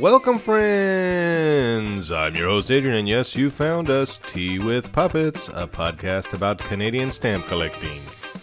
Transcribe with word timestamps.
Welcome, 0.00 0.38
friends! 0.38 2.10
I'm 2.10 2.34
your 2.34 2.48
host, 2.48 2.70
Adrian, 2.70 2.96
and 2.96 3.08
yes, 3.08 3.36
you 3.36 3.50
found 3.50 3.90
us 3.90 4.18
Tea 4.24 4.58
with 4.58 4.92
Puppets, 4.92 5.48
a 5.48 5.66
podcast 5.66 6.32
about 6.32 6.56
Canadian 6.56 7.12
stamp 7.12 7.46
collecting. 7.46 8.00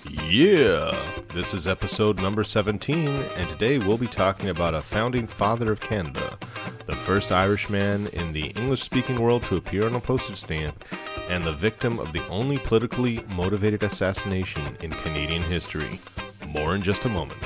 Yeah! 0.07 0.95
This 1.33 1.55
is 1.55 1.67
episode 1.67 2.19
number 2.19 2.43
17, 2.43 3.07
and 3.07 3.49
today 3.49 3.79
we'll 3.79 3.97
be 3.97 4.05
talking 4.05 4.49
about 4.49 4.75
a 4.75 4.83
founding 4.83 5.25
father 5.25 5.71
of 5.71 5.79
Canada, 5.79 6.37
the 6.85 6.95
first 6.95 7.31
Irishman 7.31 8.05
in 8.09 8.33
the 8.33 8.49
English 8.49 8.83
speaking 8.83 9.19
world 9.19 9.43
to 9.45 9.55
appear 9.55 9.87
on 9.87 9.95
a 9.95 9.99
postage 9.99 10.37
stamp, 10.37 10.85
and 11.27 11.43
the 11.43 11.53
victim 11.53 11.97
of 11.97 12.13
the 12.13 12.25
only 12.27 12.59
politically 12.59 13.23
motivated 13.29 13.81
assassination 13.81 14.77
in 14.81 14.91
Canadian 14.91 15.41
history. 15.41 15.99
More 16.45 16.75
in 16.75 16.83
just 16.83 17.05
a 17.05 17.09
moment. 17.09 17.41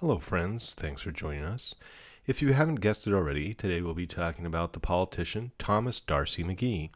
Hello, 0.00 0.18
friends. 0.18 0.72
Thanks 0.72 1.02
for 1.02 1.10
joining 1.10 1.44
us. 1.44 1.74
If 2.26 2.40
you 2.40 2.54
haven't 2.54 2.80
guessed 2.80 3.06
it 3.06 3.12
already, 3.12 3.52
today 3.52 3.82
we'll 3.82 3.92
be 3.92 4.06
talking 4.06 4.46
about 4.46 4.72
the 4.72 4.80
politician 4.80 5.52
Thomas 5.58 6.00
D'Arcy 6.00 6.42
McGee. 6.42 6.88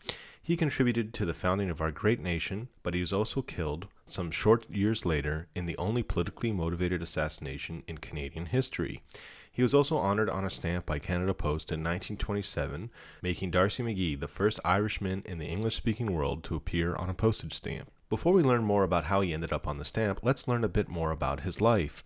He 0.43 0.57
contributed 0.57 1.13
to 1.13 1.27
the 1.27 1.35
founding 1.35 1.69
of 1.69 1.83
our 1.83 1.91
great 1.91 2.19
nation, 2.19 2.69
but 2.83 2.95
he 2.95 3.01
was 3.01 3.13
also 3.13 3.43
killed 3.43 3.89
some 4.07 4.31
short 4.31 4.65
years 4.71 5.05
later 5.05 5.49
in 5.55 5.67
the 5.67 5.77
only 5.77 6.03
politically 6.03 6.51
motivated 6.51 7.03
assassination 7.03 7.83
in 7.87 7.99
Canadian 7.99 8.47
history. 8.47 9.03
He 9.53 9.63
was 9.63 9.75
also 9.75 9.99
honored 9.99 10.31
on 10.31 10.47
a 10.47 10.51
stamp 10.51 10.87
by 10.87 10.99
Canada 10.99 11.35
Post 11.35 11.71
in 11.71 11.81
1927, 11.81 12.89
making 13.21 13.51
D'Arcy 13.51 13.83
McGee 13.83 14.19
the 14.19 14.29
first 14.29 14.61
Irishman 14.65 15.23
in 15.27 15.37
the 15.37 15.47
English 15.49 15.77
speaking 15.77 16.11
world 16.11 16.43
to 16.45 16.57
appear 16.57 16.97
on 16.97 17.11
a 17.11 17.15
postage 17.15 17.53
stamp. 17.53 17.91
Before 18.11 18.33
we 18.33 18.43
learn 18.43 18.63
more 18.63 18.85
about 18.85 19.05
how 19.05 19.23
he 19.23 19.33
ended 19.33 19.53
up 19.53 19.67
on 19.67 19.79
the 19.79 19.85
stamp, 19.85 20.21
let's 20.23 20.47
learn 20.47 20.63
a 20.63 20.69
bit 20.69 20.89
more 20.89 21.11
about 21.11 21.41
his 21.41 21.61
life. 21.61 22.05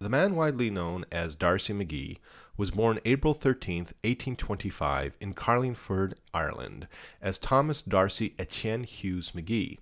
The 0.00 0.08
man 0.08 0.34
widely 0.34 0.70
known 0.70 1.04
as 1.12 1.36
D'Arcy 1.36 1.72
McGee 1.72 2.18
was 2.56 2.72
born 2.72 3.00
April 3.04 3.32
13, 3.32 3.78
1825, 3.78 5.16
in 5.20 5.34
Carlingford, 5.34 6.14
Ireland, 6.32 6.88
as 7.22 7.38
Thomas 7.38 7.80
D'Arcy 7.80 8.34
Etienne 8.38 8.84
Hughes 8.84 9.32
McGee. 9.32 9.78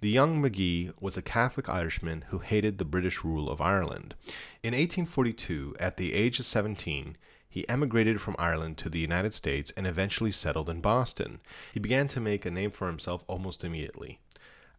The 0.00 0.10
young 0.10 0.42
McGee 0.42 0.92
was 1.00 1.16
a 1.16 1.22
Catholic 1.22 1.68
Irishman 1.68 2.26
who 2.28 2.38
hated 2.38 2.76
the 2.76 2.84
British 2.84 3.24
rule 3.24 3.50
of 3.50 3.60
Ireland. 3.60 4.14
In 4.62 4.74
1842, 4.74 5.76
at 5.80 5.96
the 5.96 6.12
age 6.12 6.38
of 6.38 6.46
17, 6.46 7.16
he 7.48 7.68
emigrated 7.68 8.20
from 8.20 8.36
Ireland 8.38 8.76
to 8.78 8.90
the 8.90 8.98
United 8.98 9.32
States 9.32 9.72
and 9.76 9.86
eventually 9.86 10.32
settled 10.32 10.68
in 10.68 10.80
Boston. 10.80 11.40
He 11.72 11.80
began 11.80 12.08
to 12.08 12.20
make 12.20 12.44
a 12.44 12.50
name 12.50 12.70
for 12.70 12.88
himself 12.88 13.24
almost 13.28 13.64
immediately. 13.64 14.18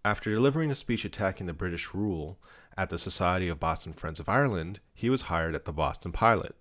After 0.03 0.29
delivering 0.29 0.69
a 0.69 0.75
speech 0.75 1.05
attacking 1.05 1.47
the 1.47 1.53
British 1.53 1.93
rule 1.93 2.37
at 2.77 2.89
the 2.89 2.97
Society 2.97 3.47
of 3.47 3.59
Boston 3.59 3.93
Friends 3.93 4.19
of 4.19 4.29
Ireland, 4.29 4.79
he 4.93 5.09
was 5.09 5.23
hired 5.23 5.55
at 5.55 5.65
the 5.65 5.73
Boston 5.73 6.11
Pilot. 6.11 6.55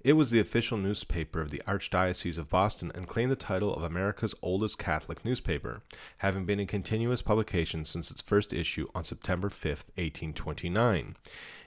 It 0.00 0.12
was 0.12 0.30
the 0.30 0.38
official 0.38 0.78
newspaper 0.78 1.40
of 1.40 1.50
the 1.50 1.60
Archdiocese 1.66 2.38
of 2.38 2.48
Boston 2.48 2.92
and 2.94 3.08
claimed 3.08 3.32
the 3.32 3.36
title 3.36 3.74
of 3.74 3.82
America's 3.82 4.34
oldest 4.42 4.78
Catholic 4.78 5.24
newspaper, 5.24 5.82
having 6.18 6.44
been 6.44 6.60
in 6.60 6.68
continuous 6.68 7.20
publication 7.20 7.84
since 7.84 8.10
its 8.10 8.20
first 8.20 8.52
issue 8.52 8.86
on 8.94 9.02
September 9.02 9.50
5, 9.50 9.70
1829. 9.96 11.16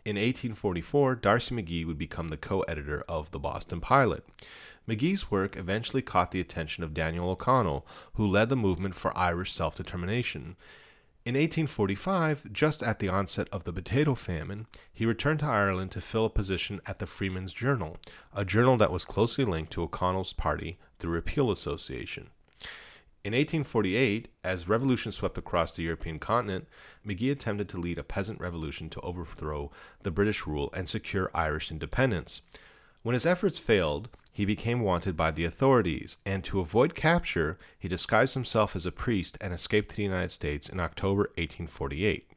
In 0.06 0.16
1844, 0.16 1.16
D'Arcy 1.16 1.56
McGee 1.56 1.86
would 1.86 1.98
become 1.98 2.30
the 2.30 2.38
co 2.38 2.62
editor 2.62 3.04
of 3.10 3.32
the 3.32 3.40
Boston 3.40 3.82
Pilot. 3.82 4.26
McGee's 4.88 5.30
work 5.30 5.58
eventually 5.58 6.02
caught 6.02 6.32
the 6.32 6.40
attention 6.40 6.84
of 6.86 6.94
Daniel 6.94 7.30
O'Connell, 7.30 7.86
who 8.14 8.26
led 8.26 8.48
the 8.48 8.56
movement 8.56 8.96
for 8.96 9.16
Irish 9.16 9.52
self 9.52 9.76
determination. 9.76 10.56
In 11.24 11.36
1845, 11.36 12.52
just 12.52 12.82
at 12.82 12.98
the 12.98 13.08
onset 13.08 13.48
of 13.52 13.64
the 13.64 13.72
potato 13.72 14.16
famine, 14.16 14.66
he 14.92 15.06
returned 15.06 15.42
to 15.42 15.46
Ireland 15.46 15.92
to 15.92 16.02
fill 16.02 16.26
a 16.26 16.32
position 16.32 16.82
at 16.88 16.98
the 16.98 17.06
Freeman's 17.06 17.54
Journal, 17.54 17.98
a 18.34 18.44
journal 18.44 18.76
that 18.78 18.92
was 18.92 19.06
closely 19.06 19.46
linked 19.46 19.72
to 19.74 19.84
O'Connell's 19.84 20.34
party, 20.34 20.80
the 20.98 21.08
Repeal 21.08 21.52
Association. 21.52 22.31
In 23.24 23.34
1848, 23.34 24.30
as 24.44 24.68
revolution 24.68 25.12
swept 25.12 25.38
across 25.38 25.74
the 25.74 25.84
European 25.84 26.18
continent, 26.18 26.68
McGee 27.06 27.31
attempted 27.31 27.70
to 27.70 27.80
lead 27.80 28.00
a 28.00 28.04
peasant 28.04 28.40
revolution 28.40 28.90
to 28.90 29.02
overthrow 29.02 29.70
the 30.02 30.10
British 30.10 30.48
rule 30.48 30.72
and 30.74 30.90
secure 30.90 31.30
Irish 31.36 31.70
independence. 31.70 32.42
When 33.03 33.13
his 33.13 33.25
efforts 33.25 33.57
failed, 33.57 34.09
he 34.31 34.45
became 34.45 34.81
wanted 34.81 35.17
by 35.17 35.31
the 35.31 35.44
authorities, 35.44 36.17
and 36.25 36.44
to 36.44 36.59
avoid 36.59 36.95
capture, 36.95 37.57
he 37.78 37.88
disguised 37.88 38.34
himself 38.34 38.75
as 38.75 38.85
a 38.85 38.91
priest 38.91 39.38
and 39.41 39.53
escaped 39.53 39.89
to 39.89 39.95
the 39.95 40.03
United 40.03 40.31
States 40.31 40.69
in 40.69 40.79
October 40.79 41.23
1848. 41.35 42.29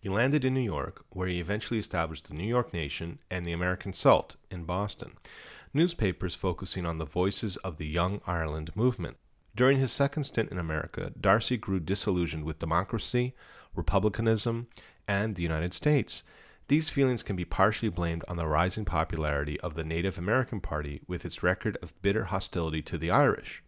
He 0.00 0.08
landed 0.08 0.44
in 0.44 0.54
New 0.54 0.60
York, 0.60 1.04
where 1.10 1.28
he 1.28 1.40
eventually 1.40 1.78
established 1.78 2.28
the 2.28 2.34
New 2.34 2.46
York 2.46 2.72
Nation 2.72 3.18
and 3.30 3.46
the 3.46 3.52
American 3.52 3.92
Celt 3.92 4.36
in 4.50 4.64
Boston, 4.64 5.12
newspapers 5.74 6.34
focusing 6.34 6.86
on 6.86 6.98
the 6.98 7.04
voices 7.04 7.56
of 7.58 7.76
the 7.76 7.86
Young 7.86 8.20
Ireland 8.26 8.74
movement. 8.74 9.18
During 9.54 9.78
his 9.78 9.92
second 9.92 10.24
stint 10.24 10.50
in 10.50 10.58
America, 10.58 11.12
D'Arcy 11.20 11.56
grew 11.56 11.80
disillusioned 11.80 12.44
with 12.44 12.58
democracy, 12.58 13.34
republicanism, 13.74 14.68
and 15.06 15.34
the 15.34 15.42
United 15.42 15.74
States. 15.74 16.22
These 16.68 16.90
feelings 16.90 17.22
can 17.22 17.34
be 17.34 17.46
partially 17.46 17.88
blamed 17.88 18.24
on 18.28 18.36
the 18.36 18.46
rising 18.46 18.84
popularity 18.84 19.58
of 19.60 19.72
the 19.72 19.84
Native 19.84 20.18
American 20.18 20.60
Party 20.60 21.00
with 21.08 21.24
its 21.24 21.42
record 21.42 21.78
of 21.82 21.98
bitter 22.02 22.24
hostility 22.24 22.82
to 22.82 22.98
the 22.98 23.10
Irish. 23.10 23.62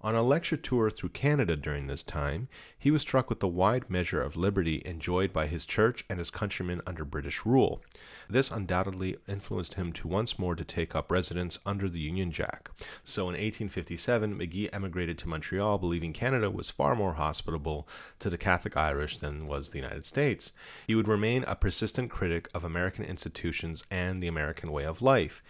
On 0.00 0.14
a 0.14 0.22
lecture 0.22 0.56
tour 0.56 0.90
through 0.90 1.08
Canada 1.08 1.56
during 1.56 1.88
this 1.88 2.04
time, 2.04 2.46
he 2.78 2.92
was 2.92 3.02
struck 3.02 3.28
with 3.28 3.40
the 3.40 3.48
wide 3.48 3.90
measure 3.90 4.22
of 4.22 4.36
liberty 4.36 4.80
enjoyed 4.84 5.32
by 5.32 5.48
his 5.48 5.66
church 5.66 6.04
and 6.08 6.20
his 6.20 6.30
countrymen 6.30 6.80
under 6.86 7.04
British 7.04 7.44
rule. 7.44 7.82
This 8.30 8.48
undoubtedly 8.48 9.16
influenced 9.26 9.74
him 9.74 9.92
to 9.94 10.06
once 10.06 10.38
more 10.38 10.54
to 10.54 10.64
take 10.64 10.94
up 10.94 11.10
residence 11.10 11.58
under 11.66 11.88
the 11.88 11.98
Union 11.98 12.30
Jack. 12.30 12.70
So 13.02 13.22
in 13.22 13.32
1857, 13.32 14.38
McGee 14.38 14.68
emigrated 14.72 15.18
to 15.18 15.28
Montreal, 15.28 15.78
believing 15.78 16.12
Canada 16.12 16.48
was 16.48 16.70
far 16.70 16.94
more 16.94 17.14
hospitable 17.14 17.88
to 18.20 18.30
the 18.30 18.38
Catholic 18.38 18.76
Irish 18.76 19.16
than 19.16 19.48
was 19.48 19.70
the 19.70 19.78
United 19.78 20.06
States. 20.06 20.52
He 20.86 20.94
would 20.94 21.08
remain 21.08 21.42
a 21.48 21.56
persistent 21.56 22.08
critic 22.08 22.48
of 22.54 22.62
American 22.62 23.04
institutions 23.04 23.82
and 23.90 24.22
the 24.22 24.28
American 24.28 24.70
way 24.70 24.84
of 24.84 25.02
life. 25.02 25.42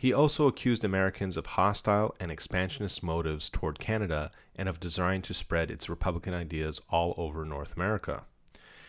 He 0.00 0.14
also 0.14 0.46
accused 0.46 0.82
Americans 0.82 1.36
of 1.36 1.44
hostile 1.44 2.14
and 2.18 2.32
expansionist 2.32 3.02
motives 3.02 3.50
toward 3.50 3.78
Canada 3.78 4.30
and 4.56 4.66
of 4.66 4.80
desiring 4.80 5.20
to 5.20 5.34
spread 5.34 5.70
its 5.70 5.90
Republican 5.90 6.32
ideas 6.32 6.80
all 6.88 7.12
over 7.18 7.44
North 7.44 7.76
America. 7.76 8.24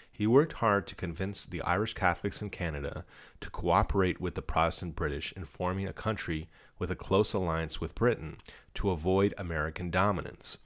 He 0.10 0.26
worked 0.26 0.54
hard 0.54 0.88
to 0.88 0.96
convince 0.96 1.44
the 1.44 1.62
Irish 1.64 1.96
Catholics 1.96 2.42
in 2.42 2.50
Canada 2.50 3.04
to 3.42 3.50
cooperate 3.50 4.22
with 4.22 4.36
the 4.36 4.42
Protestant 4.42 4.96
British 4.96 5.34
in 5.34 5.44
forming 5.44 5.86
a 5.86 5.92
country 5.92 6.48
with 6.80 6.90
a 6.90 6.96
close 6.96 7.34
alliance 7.34 7.82
with 7.82 7.94
Britain 7.94 8.38
to 8.76 8.90
avoid 8.90 9.34
American 9.38 9.90
dominance. 9.90 10.60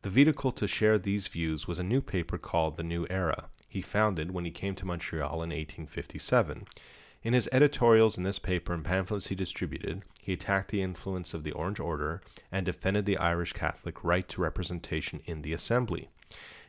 The 0.00 0.08
vehicle 0.08 0.52
to 0.52 0.66
share 0.66 0.98
these 0.98 1.28
views 1.28 1.68
was 1.68 1.78
a 1.78 1.84
new 1.84 2.00
paper 2.00 2.38
called 2.38 2.78
The 2.78 2.82
New 2.82 3.06
Era, 3.10 3.50
he 3.68 3.82
founded 3.82 4.30
when 4.30 4.46
he 4.46 4.50
came 4.50 4.74
to 4.76 4.86
Montreal 4.86 5.42
in 5.42 5.50
1857. 5.50 6.66
In 7.22 7.34
his 7.34 7.48
editorials 7.52 8.16
in 8.16 8.24
this 8.24 8.38
paper 8.38 8.72
and 8.72 8.82
pamphlets 8.82 9.28
he 9.28 9.34
distributed, 9.34 10.02
he 10.22 10.32
attacked 10.32 10.70
the 10.70 10.80
influence 10.80 11.34
of 11.34 11.44
the 11.44 11.52
Orange 11.52 11.78
Order 11.78 12.22
and 12.50 12.64
defended 12.64 13.04
the 13.04 13.18
Irish 13.18 13.52
Catholic 13.52 14.02
right 14.02 14.26
to 14.30 14.40
representation 14.40 15.20
in 15.26 15.42
the 15.42 15.52
Assembly. 15.52 16.08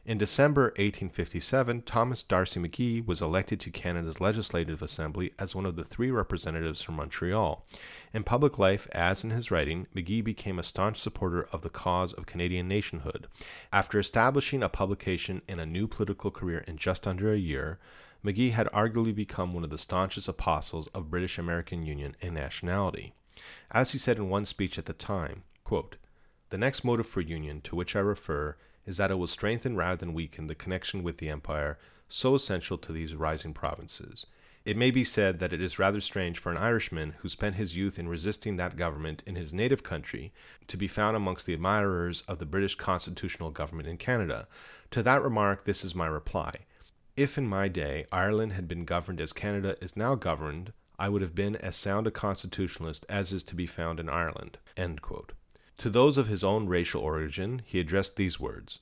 In 0.04 0.18
December 0.18 0.64
1857, 0.78 1.84
Thomas 1.84 2.24
D'Arcy 2.24 2.60
McGee 2.60 3.06
was 3.06 3.22
elected 3.22 3.60
to 3.60 3.70
Canada's 3.70 4.20
Legislative 4.20 4.82
Assembly 4.82 5.32
as 5.38 5.54
one 5.54 5.68
of 5.68 5.76
the 5.76 5.84
three 5.84 6.10
representatives 6.10 6.82
from 6.82 6.96
Montreal. 6.96 7.64
In 8.12 8.24
public 8.24 8.58
life, 8.58 8.88
as 8.94 9.24
in 9.24 9.30
his 9.30 9.52
writing, 9.52 9.86
McGee 9.96 10.24
became 10.24 10.58
a 10.58 10.64
staunch 10.64 11.00
supporter 11.00 11.48
of 11.52 11.62
the 11.62 11.70
cause 11.70 12.14
of 12.14 12.26
Canadian 12.26 12.68
nationhood. 12.68 13.28
After 13.72 14.00
establishing 14.00 14.64
a 14.64 14.70
publication 14.70 15.44
and 15.48 15.62
a 15.62 15.68
new 15.68 15.88
political 15.88 16.32
career 16.32 16.64
in 16.68 16.78
just 16.78 17.06
under 17.06 17.32
a 17.32 17.38
year, 17.38 17.78
McGee 18.26 18.54
had 18.54 18.68
arguably 18.74 19.14
become 19.14 19.54
one 19.54 19.64
of 19.64 19.70
the 19.70 19.78
staunchest 19.78 20.28
apostles 20.28 20.88
of 20.96 21.12
British 21.12 21.38
American 21.38 21.86
union 21.86 22.16
and 22.24 22.34
nationality. 22.34 23.14
As 23.70 23.92
he 23.92 24.00
said 24.00 24.18
in 24.18 24.30
one 24.30 24.46
speech 24.46 24.80
at 24.80 24.86
the 24.86 24.94
time, 24.94 25.44
quote, 25.64 25.98
The 26.50 26.58
next 26.58 26.84
motive 26.84 27.06
for 27.06 27.22
union 27.22 27.62
to 27.62 27.76
which 27.76 27.96
I 27.96 28.00
refer 28.00 28.58
is 28.86 28.98
that 28.98 29.12
it 29.12 29.16
will 29.16 29.28
strengthen 29.28 29.76
rather 29.76 29.98
than 29.98 30.14
weaken 30.14 30.48
the 30.48 30.56
connection 30.56 31.04
with 31.04 31.18
the 31.18 31.30
empire 31.30 31.78
so 32.10 32.36
essential 32.36 32.78
to 32.78 32.92
these 32.92 33.16
rising 33.16 33.54
provinces. 33.54 34.26
It 34.64 34.78
may 34.78 34.92
be 34.92 35.04
said 35.04 35.40
that 35.40 35.54
it 35.54 35.62
is 35.62 35.80
rather 35.80 36.00
strange 36.02 36.38
for 36.38 36.52
an 36.52 36.58
Irishman 36.58 37.16
who 37.20 37.30
spent 37.30 37.56
his 37.56 37.76
youth 37.76 37.98
in 37.98 38.08
resisting 38.08 38.58
that 38.58 38.76
government 38.78 39.24
in 39.26 39.36
his 39.36 39.54
native 39.54 39.82
country 39.82 40.32
to 40.68 40.78
be 40.78 40.88
found 40.88 41.18
amongst 41.18 41.48
the 41.48 41.54
admirers 41.54 42.22
of 42.28 42.38
the 42.38 42.46
British 42.46 42.76
constitutional 42.76 43.50
government 43.50 43.90
in 43.90 43.98
Canada. 43.98 44.48
To 44.92 45.02
that 45.02 45.24
remark, 45.24 45.64
this 45.64 45.84
is 45.84 45.96
my 45.96 46.06
reply. 46.06 46.54
If 47.18 47.40
in 47.40 47.48
my 47.48 47.70
day 47.70 48.06
Ireland 48.12 48.54
had 48.54 48.68
been 48.68 48.86
governed 48.86 49.20
as 49.20 49.34
Canada 49.34 49.76
is 49.82 49.98
now 49.98 50.14
governed, 50.14 50.74
I 51.00 51.10
would 51.10 51.24
have 51.24 51.34
been 51.34 51.56
as 51.56 51.76
sound 51.76 52.06
a 52.06 52.12
constitutionalist 52.12 53.06
as 53.10 53.34
is 53.34 53.44
to 53.46 53.56
be 53.56 53.66
found 53.66 54.00
in 54.00 54.10
Ireland. 54.10 54.60
To 55.78 55.90
those 55.90 56.18
of 56.18 56.28
his 56.28 56.44
own 56.44 56.68
racial 56.68 57.02
origin, 57.02 57.62
he 57.66 57.80
addressed 57.80 58.16
these 58.16 58.40
words 58.40 58.80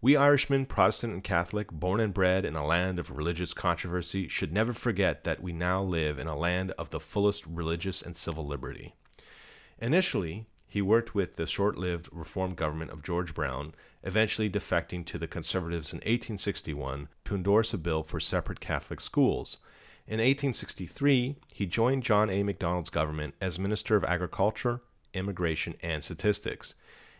We 0.00 0.16
Irishmen, 0.16 0.66
Protestant 0.66 1.12
and 1.12 1.24
Catholic, 1.24 1.70
born 1.72 2.00
and 2.00 2.14
bred 2.14 2.44
in 2.44 2.56
a 2.56 2.66
land 2.66 2.98
of 2.98 3.10
religious 3.10 3.52
controversy, 3.52 4.28
should 4.28 4.52
never 4.52 4.72
forget 4.72 5.24
that 5.24 5.42
we 5.42 5.52
now 5.52 5.82
live 5.82 6.18
in 6.18 6.26
a 6.26 6.36
land 6.36 6.72
of 6.72 6.90
the 6.90 7.00
fullest 7.00 7.44
religious 7.46 8.02
and 8.02 8.16
civil 8.16 8.46
liberty. 8.46 8.94
Initially, 9.78 10.46
he 10.68 10.82
worked 10.82 11.14
with 11.14 11.36
the 11.36 11.46
short 11.46 11.78
lived 11.78 12.08
reform 12.12 12.54
government 12.54 12.90
of 12.90 13.02
George 13.02 13.34
Brown, 13.34 13.74
eventually 14.02 14.50
defecting 14.50 15.06
to 15.06 15.18
the 15.18 15.26
Conservatives 15.26 15.92
in 15.92 15.98
1861 15.98 17.08
to 17.24 17.34
endorse 17.34 17.72
a 17.72 17.78
bill 17.78 18.02
for 18.02 18.20
separate 18.20 18.60
Catholic 18.60 19.00
schools. 19.00 19.56
In 20.06 20.18
1863, 20.18 21.36
he 21.54 21.66
joined 21.66 22.02
John 22.02 22.30
A. 22.30 22.42
Macdonald's 22.42 22.90
government 22.90 23.34
as 23.40 23.58
Minister 23.58 23.96
of 23.96 24.04
Agriculture, 24.04 24.82
Immigration, 25.16 25.74
and 25.82 26.04
Statistics. 26.04 26.74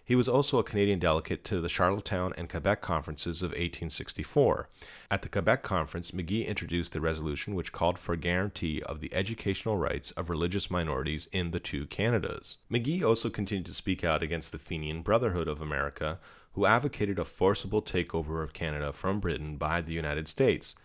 He 0.06 0.14
was 0.14 0.28
also 0.28 0.60
a 0.60 0.64
Canadian 0.64 1.00
delegate 1.00 1.42
to 1.46 1.60
the 1.60 1.68
Charlottetown 1.68 2.32
and 2.38 2.48
Quebec 2.48 2.80
conferences 2.80 3.42
of 3.42 3.50
1864. 3.50 4.68
At 5.10 5.22
the 5.22 5.28
Quebec 5.28 5.64
conference, 5.64 6.12
McGee 6.12 6.46
introduced 6.46 6.92
the 6.92 7.00
resolution 7.00 7.56
which 7.56 7.72
called 7.72 7.98
for 7.98 8.12
a 8.12 8.16
guarantee 8.16 8.80
of 8.82 9.00
the 9.00 9.12
educational 9.12 9.78
rights 9.78 10.12
of 10.12 10.30
religious 10.30 10.70
minorities 10.70 11.28
in 11.32 11.50
the 11.50 11.58
two 11.58 11.86
Canadas. 11.86 12.58
McGee 12.70 13.02
also 13.02 13.28
continued 13.28 13.66
to 13.66 13.74
speak 13.74 14.04
out 14.04 14.22
against 14.22 14.52
the 14.52 14.58
Fenian 14.58 15.02
Brotherhood 15.02 15.48
of 15.48 15.60
America, 15.60 16.20
who 16.52 16.66
advocated 16.66 17.18
a 17.18 17.24
forcible 17.24 17.82
takeover 17.82 18.44
of 18.44 18.52
Canada 18.52 18.92
from 18.92 19.18
Britain 19.18 19.56
by 19.56 19.80
the 19.80 19.92
United 19.92 20.28
States. 20.28 20.76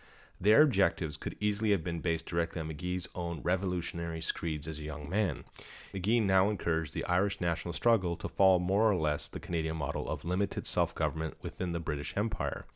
Their 0.42 0.62
objectives 0.62 1.16
could 1.16 1.36
easily 1.38 1.70
have 1.70 1.84
been 1.84 2.00
based 2.00 2.26
directly 2.26 2.60
on 2.60 2.68
McGee's 2.68 3.08
own 3.14 3.42
revolutionary 3.44 4.20
screeds 4.20 4.66
as 4.66 4.80
a 4.80 4.82
young 4.82 5.08
man. 5.08 5.44
McGee 5.94 6.20
now 6.20 6.50
encouraged 6.50 6.94
the 6.94 7.04
Irish 7.04 7.40
national 7.40 7.72
struggle 7.74 8.16
to 8.16 8.26
follow 8.26 8.58
more 8.58 8.90
or 8.90 8.96
less 8.96 9.28
the 9.28 9.38
Canadian 9.38 9.76
model 9.76 10.08
of 10.08 10.24
limited 10.24 10.66
self 10.66 10.96
government 10.96 11.34
within 11.42 11.70
the 11.70 11.78
British 11.78 12.12
Empire. 12.16 12.66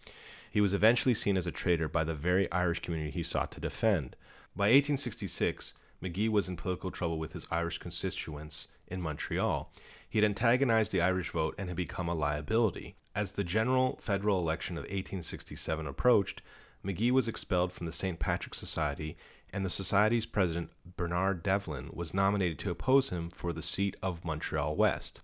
He 0.48 0.60
was 0.60 0.74
eventually 0.74 1.12
seen 1.12 1.36
as 1.36 1.48
a 1.48 1.50
traitor 1.50 1.88
by 1.88 2.04
the 2.04 2.14
very 2.14 2.50
Irish 2.52 2.78
community 2.78 3.10
he 3.10 3.24
sought 3.24 3.50
to 3.50 3.60
defend. 3.60 4.14
By 4.54 4.66
1866, 4.66 5.74
McGee 6.00 6.28
was 6.28 6.48
in 6.48 6.56
political 6.56 6.92
trouble 6.92 7.18
with 7.18 7.32
his 7.32 7.48
Irish 7.50 7.78
constituents 7.78 8.68
in 8.86 9.02
Montreal. 9.02 9.72
He 10.08 10.18
had 10.18 10.24
antagonized 10.24 10.92
the 10.92 11.00
Irish 11.00 11.30
vote 11.30 11.56
and 11.58 11.68
had 11.68 11.76
become 11.76 12.08
a 12.08 12.14
liability. 12.14 12.94
As 13.12 13.32
the 13.32 13.42
general 13.42 13.98
federal 14.00 14.38
election 14.38 14.76
of 14.76 14.82
1867 14.82 15.84
approached, 15.84 16.42
McGee 16.86 17.10
was 17.10 17.26
expelled 17.26 17.72
from 17.72 17.86
the 17.86 17.92
St. 17.92 18.20
Patrick 18.20 18.54
Society, 18.54 19.16
and 19.52 19.66
the 19.66 19.70
Society's 19.70 20.26
president, 20.26 20.70
Bernard 20.96 21.42
Devlin, 21.42 21.90
was 21.92 22.14
nominated 22.14 22.60
to 22.60 22.70
oppose 22.70 23.08
him 23.08 23.28
for 23.28 23.52
the 23.52 23.62
seat 23.62 23.96
of 24.02 24.24
Montreal 24.24 24.76
West. 24.76 25.20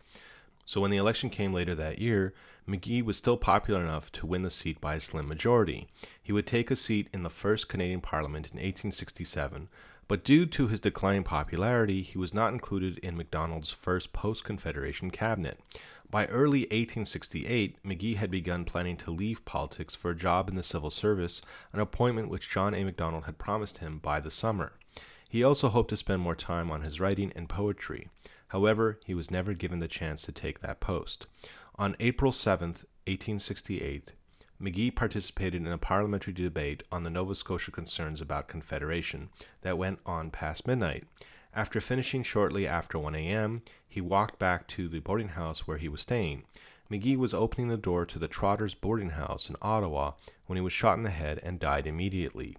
So 0.65 0.81
when 0.81 0.91
the 0.91 0.97
election 0.97 1.31
came 1.31 1.53
later 1.53 1.77
that 1.77 2.01
year, 2.01 2.35
McGee 2.69 3.05
was 3.05 3.17
still 3.17 3.37
popular 3.37 3.81
enough 3.81 4.11
to 4.13 4.27
win 4.27 4.43
the 4.43 4.51
seat 4.51 4.81
by 4.81 4.97
a 4.97 5.01
slim 5.01 5.29
majority. 5.29 5.87
He 6.21 6.33
would 6.33 6.47
take 6.47 6.71
a 6.71 6.77
seat 6.77 7.09
in 7.13 7.23
the 7.23 7.31
first 7.31 7.69
Canadian 7.69 8.01
Parliament 8.01 8.47
in 8.47 8.57
1867, 8.57 9.69
but 10.13 10.25
due 10.25 10.45
to 10.45 10.69
his 10.69 10.79
declining 10.79 11.25
popularity, 11.25 12.03
he 12.03 12.19
was 12.19 12.35
not 12.35 12.53
included 12.53 12.99
in 12.99 13.17
Macdonald's 13.17 13.71
first 13.71 14.13
post 14.13 14.45
Confederation 14.45 15.11
cabinet. 15.11 15.59
By 16.11 16.27
early 16.27 16.65
1868, 16.65 17.83
McGee 17.83 18.17
had 18.17 18.31
begun 18.31 18.67
planning 18.67 18.99
to 18.99 19.11
leave 19.11 19.47
politics 19.47 19.95
for 19.95 20.11
a 20.11 20.15
job 20.15 20.51
in 20.51 20.55
the 20.55 20.63
civil 20.63 20.91
service, 20.91 21.41
an 21.73 21.81
appointment 21.81 22.29
which 22.29 22.51
John 22.51 22.75
A. 22.75 22.85
Macdonald 22.85 23.25
had 23.25 23.39
promised 23.39 23.79
him 23.79 24.01
by 24.01 24.21
the 24.21 24.31
summer. 24.31 24.75
He 25.31 25.43
also 25.43 25.71
hoped 25.71 25.89
to 25.89 25.97
spend 25.97 26.21
more 26.21 26.37
time 26.37 26.71
on 26.71 26.83
his 26.83 27.01
writing 27.01 27.33
and 27.35 27.49
poetry. 27.49 28.11
However, 28.49 29.01
he 29.07 29.15
was 29.15 29.31
never 29.31 29.55
given 29.55 29.79
the 29.79 29.89
chance 29.89 30.21
to 30.25 30.31
take 30.33 30.61
that 30.61 30.79
post. 30.79 31.27
On 31.77 31.97
April 32.01 32.33
7, 32.33 32.69
1868, 32.69 34.13
McGee 34.63 34.95
participated 34.95 35.67
in 35.67 35.73
a 35.73 35.79
parliamentary 35.79 36.33
debate 36.33 36.85
on 36.93 37.03
the 37.03 37.11
Nova 37.11 37.35
Scotia 37.35 37.73
concerns 37.73 38.21
about 38.21 38.47
Confederation 38.47 39.31
that 39.63 39.77
went 39.77 39.99
on 40.07 40.31
past 40.31 40.69
midnight. 40.69 41.05
After 41.53 41.81
finishing 41.81 42.23
shortly 42.23 42.65
after 42.65 42.97
1 42.97 43.17
a.m., 43.17 43.63
he 43.89 44.01
walked 44.01 44.39
back 44.39 44.69
to 44.69 44.89
the 44.89 45.01
boarding 45.01 45.31
house 45.31 45.67
where 45.67 45.79
he 45.79 45.89
was 45.89 46.03
staying. 46.03 46.45
McGee 46.89 47.17
was 47.17 47.35
opening 47.35 47.69
the 47.69 47.77
door 47.77 48.07
to 48.07 48.21
the 48.21 48.29
Trotters 48.29 48.75
boarding 48.75 49.11
house 49.11 49.51
in 49.51 49.57
Ottawa 49.61 50.13
when 50.47 50.57
he 50.57 50.63
was 50.63 50.73
shot 50.73 50.97
in 50.97 51.03
the 51.03 51.11
head 51.11 51.41
and 51.43 51.59
died 51.59 51.89
immediately. 51.89 52.57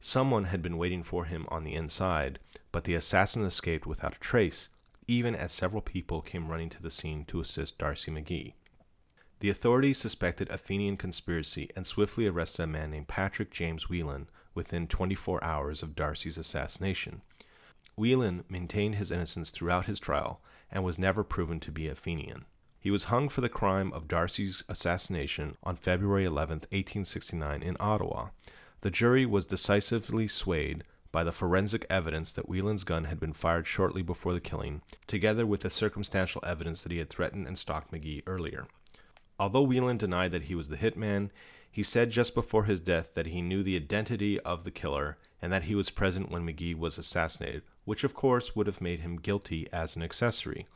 Someone 0.00 0.44
had 0.44 0.60
been 0.60 0.76
waiting 0.76 1.04
for 1.04 1.24
him 1.24 1.46
on 1.50 1.62
the 1.62 1.74
inside, 1.74 2.40
but 2.72 2.82
the 2.82 2.94
assassin 2.94 3.44
escaped 3.44 3.86
without 3.86 4.16
a 4.16 4.18
trace, 4.18 4.68
even 5.06 5.36
as 5.36 5.52
several 5.52 5.82
people 5.82 6.20
came 6.20 6.48
running 6.48 6.68
to 6.70 6.82
the 6.82 6.90
scene 6.90 7.24
to 7.26 7.40
assist 7.40 7.78
D'Arcy 7.78 8.10
McGee. 8.10 8.54
The 9.40 9.50
authorities 9.50 9.98
suspected 9.98 10.48
a 10.48 10.58
Fenian 10.58 10.96
conspiracy 10.96 11.68
and 11.76 11.86
swiftly 11.86 12.26
arrested 12.26 12.62
a 12.62 12.66
man 12.66 12.92
named 12.92 13.08
Patrick 13.08 13.50
James 13.50 13.88
Whelan 13.88 14.28
within 14.54 14.86
24 14.86 15.42
hours 15.42 15.82
of 15.82 15.94
D'Arcy's 15.94 16.38
assassination. 16.38 17.22
Whelan 17.96 18.44
maintained 18.48 18.94
his 18.96 19.10
innocence 19.10 19.50
throughout 19.50 19.86
his 19.86 20.00
trial 20.00 20.40
and 20.70 20.84
was 20.84 20.98
never 20.98 21.22
proven 21.22 21.60
to 21.60 21.72
be 21.72 21.88
a 21.88 21.94
Fenian. 21.94 22.44
He 22.78 22.90
was 22.90 23.04
hung 23.04 23.28
for 23.28 23.40
the 23.40 23.48
crime 23.48 23.92
of 23.92 24.08
D'Arcy's 24.08 24.62
assassination 24.68 25.56
on 25.62 25.76
February 25.76 26.24
11, 26.24 26.56
1869, 26.70 27.62
in 27.62 27.76
Ottawa. 27.80 28.28
The 28.82 28.90
jury 28.90 29.24
was 29.24 29.46
decisively 29.46 30.28
swayed 30.28 30.84
by 31.10 31.24
the 31.24 31.32
forensic 31.32 31.86
evidence 31.88 32.32
that 32.32 32.48
Whelan's 32.48 32.84
gun 32.84 33.04
had 33.04 33.20
been 33.20 33.32
fired 33.32 33.66
shortly 33.66 34.02
before 34.02 34.34
the 34.34 34.40
killing, 34.40 34.82
together 35.06 35.46
with 35.46 35.60
the 35.60 35.70
circumstantial 35.70 36.42
evidence 36.44 36.82
that 36.82 36.92
he 36.92 36.98
had 36.98 37.08
threatened 37.08 37.46
and 37.46 37.56
stalked 37.56 37.92
McGee 37.92 38.22
earlier. 38.26 38.66
Although 39.38 39.62
Whelan 39.62 39.98
denied 39.98 40.32
that 40.32 40.44
he 40.44 40.54
was 40.54 40.68
the 40.68 40.76
hitman, 40.76 41.30
he 41.70 41.82
said 41.82 42.10
just 42.10 42.34
before 42.34 42.64
his 42.64 42.80
death 42.80 43.14
that 43.14 43.26
he 43.26 43.42
knew 43.42 43.62
the 43.62 43.76
identity 43.76 44.38
of 44.40 44.62
the 44.62 44.70
killer 44.70 45.18
and 45.42 45.52
that 45.52 45.64
he 45.64 45.74
was 45.74 45.90
present 45.90 46.30
when 46.30 46.46
McGee 46.46 46.76
was 46.78 46.98
assassinated, 46.98 47.62
which 47.84 48.04
of 48.04 48.14
course 48.14 48.54
would 48.54 48.68
have 48.68 48.80
made 48.80 49.00
him 49.00 49.16
guilty 49.16 49.66
as 49.72 49.96
an 49.96 50.02
accessory. 50.02 50.66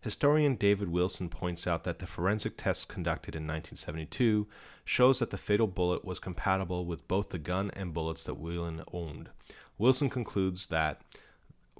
Historian 0.00 0.54
David 0.54 0.88
Wilson 0.90 1.28
points 1.28 1.66
out 1.66 1.84
that 1.84 1.98
the 1.98 2.06
forensic 2.06 2.56
test 2.56 2.88
conducted 2.88 3.34
in 3.34 3.42
1972 3.42 4.46
shows 4.84 5.18
that 5.18 5.30
the 5.30 5.38
fatal 5.38 5.66
bullet 5.66 6.04
was 6.04 6.18
compatible 6.18 6.84
with 6.84 7.06
both 7.08 7.30
the 7.30 7.38
gun 7.38 7.70
and 7.74 7.94
bullets 7.94 8.24
that 8.24 8.38
Whelan 8.38 8.82
owned. 8.92 9.30
Wilson 9.76 10.08
concludes 10.08 10.66
that, 10.66 11.00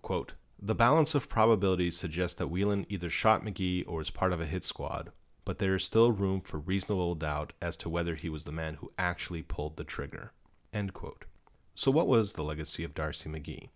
quote, 0.03 0.35
the 0.61 0.75
balance 0.75 1.15
of 1.15 1.29
probabilities 1.29 1.97
suggests 1.97 2.37
that 2.39 2.49
Whelan 2.49 2.87
either 2.89 3.09
shot 3.09 3.45
McGee 3.45 3.85
or 3.87 3.99
was 3.99 4.11
part 4.11 4.33
of 4.33 4.41
a 4.41 4.47
hit 4.47 4.65
squad, 4.65 5.13
but 5.49 5.61
there 5.61 5.75
is 5.75 5.83
still 5.83 6.13
room 6.13 6.43
for 6.43 6.59
reasonable 6.59 7.15
doubt 7.15 7.55
as 7.63 7.75
to 7.75 7.89
whether 7.89 8.17
he 8.17 8.29
was 8.29 8.45
the 8.45 8.53
man 8.53 8.75
who 8.75 8.93
actually 8.99 9.41
pulled 9.41 9.79
the 9.79 9.83
trigger. 9.83 10.31
So, 11.75 11.91
what 11.91 12.07
was 12.07 12.35
the 12.35 12.43
legacy 12.43 12.85
of 12.85 12.93
D'Arcy 12.93 13.31
McGee? 13.31 13.71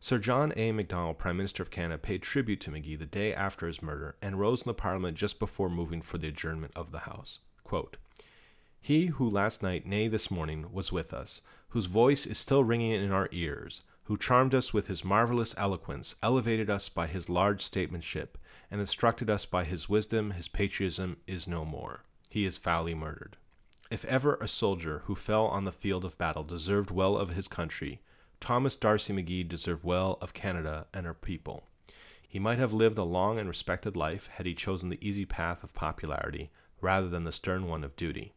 Sir 0.00 0.16
John 0.16 0.54
A. 0.56 0.72
Macdonald, 0.72 1.18
Prime 1.18 1.36
Minister 1.36 1.62
of 1.62 1.70
Canada, 1.70 1.98
paid 1.98 2.22
tribute 2.22 2.62
to 2.62 2.70
McGee 2.70 2.98
the 2.98 3.04
day 3.04 3.34
after 3.34 3.66
his 3.66 3.82
murder 3.82 4.16
and 4.22 4.40
rose 4.40 4.62
in 4.62 4.68
the 4.70 4.72
Parliament 4.72 5.14
just 5.14 5.38
before 5.38 5.68
moving 5.68 6.00
for 6.00 6.16
the 6.16 6.28
adjournment 6.28 6.72
of 6.74 6.90
the 6.90 7.00
House. 7.00 7.40
Quote, 7.64 7.98
he 8.80 9.08
who 9.08 9.28
last 9.28 9.62
night, 9.62 9.84
nay, 9.84 10.08
this 10.08 10.30
morning, 10.30 10.72
was 10.72 10.90
with 10.90 11.12
us, 11.12 11.42
whose 11.68 11.84
voice 11.84 12.24
is 12.24 12.38
still 12.38 12.64
ringing 12.64 12.92
in 12.92 13.12
our 13.12 13.28
ears, 13.30 13.82
who 14.04 14.16
charmed 14.16 14.54
us 14.54 14.72
with 14.72 14.86
his 14.86 15.04
marvelous 15.04 15.54
eloquence, 15.58 16.14
elevated 16.22 16.70
us 16.70 16.88
by 16.88 17.06
his 17.06 17.28
large 17.28 17.62
statesmanship, 17.62 18.38
and 18.70 18.80
instructed 18.80 19.28
us 19.28 19.44
by 19.44 19.64
his 19.64 19.88
wisdom, 19.88 20.32
his 20.32 20.48
patriotism 20.48 21.16
is 21.26 21.48
no 21.48 21.64
more. 21.64 22.04
He 22.28 22.44
is 22.44 22.58
foully 22.58 22.94
murdered. 22.94 23.36
If 23.90 24.04
ever 24.04 24.36
a 24.36 24.46
soldier 24.46 25.02
who 25.06 25.16
fell 25.16 25.46
on 25.46 25.64
the 25.64 25.72
field 25.72 26.04
of 26.04 26.16
battle 26.16 26.44
deserved 26.44 26.90
well 26.90 27.16
of 27.16 27.30
his 27.30 27.48
country, 27.48 28.00
Thomas 28.40 28.76
D'Arcy 28.76 29.12
McGee 29.12 29.48
deserved 29.48 29.82
well 29.82 30.16
of 30.20 30.32
Canada 30.32 30.86
and 30.94 31.06
her 31.06 31.14
people. 31.14 31.64
He 32.26 32.38
might 32.38 32.58
have 32.58 32.72
lived 32.72 32.96
a 32.96 33.02
long 33.02 33.38
and 33.38 33.48
respected 33.48 33.96
life 33.96 34.28
had 34.34 34.46
he 34.46 34.54
chosen 34.54 34.88
the 34.88 35.04
easy 35.06 35.24
path 35.24 35.64
of 35.64 35.74
popularity 35.74 36.50
rather 36.80 37.08
than 37.08 37.24
the 37.24 37.32
stern 37.32 37.66
one 37.66 37.82
of 37.82 37.96
duty. 37.96 38.32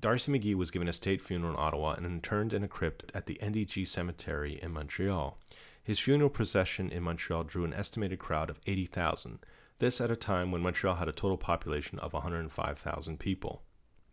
D'Arcy 0.00 0.30
McGee 0.30 0.54
was 0.54 0.70
given 0.70 0.86
a 0.86 0.92
state 0.92 1.20
funeral 1.20 1.54
in 1.54 1.58
Ottawa 1.58 1.94
and 1.94 2.06
interred 2.06 2.52
in 2.52 2.62
a 2.62 2.68
crypt 2.68 3.10
at 3.14 3.26
the 3.26 3.38
NDG 3.42 3.88
Cemetery 3.88 4.60
in 4.62 4.72
Montreal. 4.72 5.38
His 5.84 5.98
funeral 5.98 6.30
procession 6.30 6.90
in 6.90 7.02
Montreal 7.02 7.44
drew 7.44 7.64
an 7.64 7.74
estimated 7.74 8.18
crowd 8.18 8.48
of 8.48 8.58
80,000, 8.66 9.38
this 9.78 10.00
at 10.00 10.10
a 10.10 10.16
time 10.16 10.50
when 10.50 10.62
Montreal 10.62 10.96
had 10.96 11.08
a 11.08 11.12
total 11.12 11.36
population 11.36 11.98
of 11.98 12.14
105,000 12.14 13.20
people. 13.20 13.62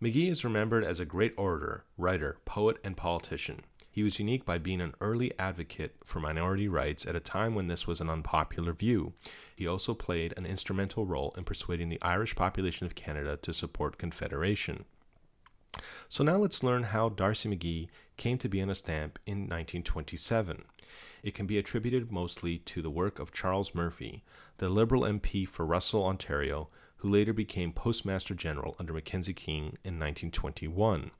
McGee 0.01 0.29
is 0.29 0.43
remembered 0.43 0.83
as 0.83 0.99
a 0.99 1.05
great 1.05 1.33
orator, 1.37 1.85
writer, 1.97 2.39
poet, 2.43 2.77
and 2.83 2.97
politician. 2.97 3.61
He 3.89 4.03
was 4.03 4.19
unique 4.19 4.43
by 4.43 4.57
being 4.57 4.81
an 4.81 4.95
early 4.99 5.31
advocate 5.39 5.95
for 6.03 6.19
minority 6.19 6.67
rights 6.67 7.05
at 7.05 7.15
a 7.15 7.21
time 7.21 7.55
when 7.55 7.67
this 7.67 7.87
was 7.87 8.01
an 8.01 8.09
unpopular 8.09 8.73
view. 8.73 9.13
He 9.55 9.65
also 9.65 9.93
played 9.93 10.33
an 10.35 10.45
instrumental 10.45 11.05
role 11.05 11.33
in 11.37 11.45
persuading 11.45 11.87
the 11.87 12.01
Irish 12.01 12.35
population 12.35 12.85
of 12.85 12.95
Canada 12.95 13.37
to 13.43 13.53
support 13.53 13.97
Confederation. 13.97 14.83
So 16.09 16.23
now 16.23 16.37
let's 16.37 16.63
learn 16.63 16.83
how 16.83 17.09
D'Arcy 17.09 17.49
McGee 17.49 17.87
came 18.17 18.37
to 18.39 18.49
be 18.49 18.61
on 18.61 18.69
a 18.69 18.75
stamp 18.75 19.19
in 19.25 19.39
1927. 19.41 20.63
It 21.23 21.33
can 21.33 21.45
be 21.45 21.57
attributed 21.57 22.11
mostly 22.11 22.57
to 22.59 22.81
the 22.81 22.89
work 22.89 23.19
of 23.19 23.31
Charles 23.31 23.75
Murphy, 23.75 24.23
the 24.57 24.69
Liberal 24.69 25.03
MP 25.03 25.47
for 25.47 25.65
Russell, 25.65 26.05
Ontario, 26.05 26.69
who 26.97 27.09
later 27.09 27.33
became 27.33 27.73
Postmaster 27.73 28.35
General 28.35 28.75
under 28.79 28.93
Mackenzie 28.93 29.33
King 29.33 29.77
in 29.83 29.99
1921. 29.99 31.11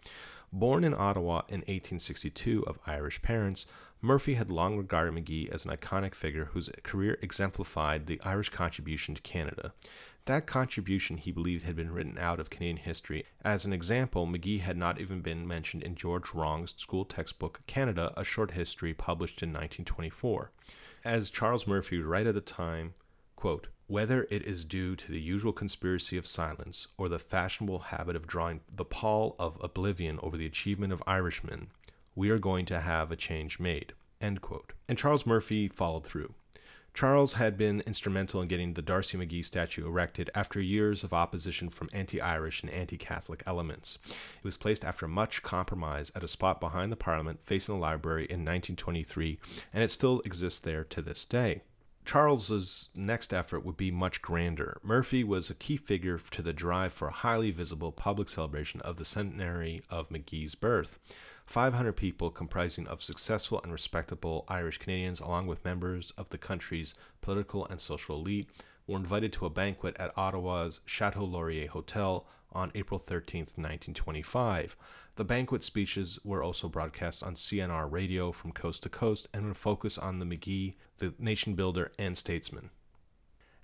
Born 0.54 0.84
in 0.84 0.94
Ottawa 0.94 1.44
in 1.48 1.60
1862 1.62 2.66
of 2.68 2.78
Irish 2.86 3.22
parents, 3.22 3.66
Murphy 4.02 4.34
had 4.34 4.52
long 4.52 4.78
regarded 4.78 5.14
McGee 5.14 5.50
as 5.50 5.64
an 5.64 5.72
iconic 5.72 6.14
figure 6.14 6.46
whose 6.52 6.70
career 6.84 7.18
exemplified 7.22 8.06
the 8.06 8.20
Irish 8.24 8.50
contribution 8.50 9.16
to 9.16 9.22
Canada. 9.22 9.74
That 10.26 10.48
contribution 10.48 11.18
he 11.18 11.32
believed 11.32 11.64
had 11.64 11.78
been 11.78 11.92
written 11.92 12.18
out 12.18 12.40
of 12.40 12.50
Canadian 12.50 12.78
history. 12.78 13.26
As 13.46 13.64
an 13.64 13.72
example, 13.72 14.28
McGee 14.28 14.60
had 14.60 14.76
not 14.76 15.00
even 15.00 15.22
been 15.22 15.48
mentioned 15.48 15.84
in 15.84 15.96
George 15.96 16.34
Wrong's 16.34 16.76
school 16.78 17.06
textbook 17.06 17.62
Canada, 17.66 18.14
A 18.18 18.26
Short 18.26 18.52
History, 18.52 18.94
published 18.94 19.42
in 19.42 19.50
1924. 19.50 20.52
As 21.06 21.30
Charles 21.30 21.66
Murphy 21.66 22.00
write 22.02 22.28
at 22.28 22.36
the 22.36 22.42
time, 22.42 22.94
quote, 23.36 23.68
whether 23.92 24.26
it 24.30 24.46
is 24.46 24.64
due 24.64 24.96
to 24.96 25.12
the 25.12 25.20
usual 25.20 25.52
conspiracy 25.52 26.16
of 26.16 26.26
silence 26.26 26.88
or 26.98 27.10
the 27.10 27.20
fashionable 27.20 27.80
habit 27.80 28.16
of 28.16 28.26
drawing 28.26 28.62
the 28.74 28.86
pall 28.86 29.36
of 29.38 29.58
oblivion 29.60 30.18
over 30.24 30.38
the 30.38 30.46
achievement 30.46 30.94
of 30.94 31.04
Irishmen, 31.06 31.68
we 32.16 32.30
are 32.30 32.40
going 32.40 32.66
to 32.68 32.80
have 32.80 33.12
a 33.12 33.18
change 33.18 33.60
made. 33.60 33.92
End 34.22 34.40
quote. 34.40 34.72
And 34.88 34.98
Charles 34.98 35.26
Murphy 35.26 35.68
followed 35.68 36.06
through. 36.06 36.34
Charles 36.94 37.34
had 37.34 37.58
been 37.58 37.82
instrumental 37.82 38.42
in 38.42 38.48
getting 38.48 38.76
the 38.76 38.82
D'Arcy 38.82 39.18
McGee 39.18 39.44
statue 39.44 39.86
erected 39.86 40.30
after 40.34 40.62
years 40.62 41.04
of 41.04 41.12
opposition 41.12 41.68
from 41.70 41.90
anti 41.92 42.22
Irish 42.22 42.64
and 42.64 42.72
anti 42.72 42.98
Catholic 42.98 43.44
elements. 43.46 43.98
It 44.08 44.46
was 44.46 44.56
placed 44.56 44.86
after 44.86 45.06
much 45.06 45.42
compromise 45.42 46.14
at 46.16 46.24
a 46.24 46.30
spot 46.30 46.62
behind 46.62 46.94
the 46.94 46.98
Parliament 46.98 47.42
facing 47.44 47.76
the 47.76 47.82
library 47.82 48.24
in 48.24 48.40
1923, 48.40 49.38
and 49.74 49.84
it 49.84 49.92
still 49.92 50.22
exists 50.24 50.60
there 50.60 50.86
to 50.86 51.02
this 51.02 51.26
day. 51.26 51.64
Charles's 52.06 52.90
next 52.96 53.34
effort 53.34 53.66
would 53.66 53.78
be 53.78 53.92
much 53.92 54.22
grander. 54.22 54.80
Murphy 54.84 55.24
was 55.24 55.50
a 55.50 55.56
key 55.56 55.78
figure 55.78 56.18
to 56.18 56.42
the 56.42 56.54
drive 56.54 56.94
for 56.94 57.08
a 57.08 57.14
highly 57.14 57.52
visible 57.52 57.92
public 57.92 58.28
celebration 58.28 58.82
of 58.82 58.98
the 58.98 59.06
centenary 59.06 59.82
of 59.90 60.10
McGee's 60.10 60.56
birth. 60.56 60.98
500 61.46 61.94
people 61.94 62.30
comprising 62.30 62.88
of 62.88 63.04
successful 63.04 63.60
and 63.62 63.72
respectable 63.72 64.46
Irish 64.48 64.78
Canadians 64.78 65.20
along 65.20 65.48
with 65.48 65.66
members 65.66 66.12
of 66.18 66.30
the 66.30 66.38
country's 66.38 66.94
political 67.22 67.66
and 67.68 67.80
social 67.80 68.18
elite 68.18 68.50
were 68.88 68.98
invited 68.98 69.34
to 69.34 69.46
a 69.46 69.50
banquet 69.50 69.96
at 70.00 70.18
Ottawa's 70.18 70.80
Chateau 70.86 71.24
Laurier 71.24 71.68
Hotel 71.68 72.26
on 72.52 72.72
April 72.76 73.00
13, 73.00 73.42
1925. 73.42 74.76
The 75.16 75.26
banquet 75.26 75.64
speeches 75.64 76.20
were 76.24 76.42
also 76.42 76.70
broadcast 76.70 77.22
on 77.22 77.36
CNR 77.36 77.92
radio 77.92 78.32
from 78.32 78.54
coast 78.54 78.84
to 78.84 78.90
coast 78.90 79.28
and 79.34 79.46
would 79.46 79.58
focus 79.58 79.98
on 79.98 80.20
the 80.20 80.26
McGee, 80.26 80.76
the 81.00 81.14
nation 81.20 81.54
builder, 81.54 81.92
and 82.00 82.18
statesman. 82.18 82.70